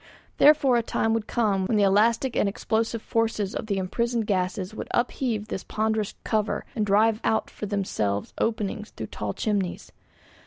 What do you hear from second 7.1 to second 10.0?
out for themselves openings through tall chimneys.